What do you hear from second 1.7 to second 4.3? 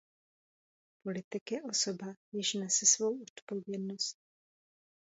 osoba, jež nese svou odpovědnost.